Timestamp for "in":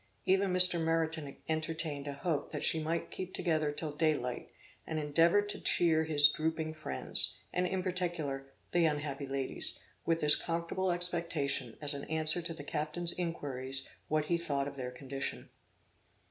7.67-7.83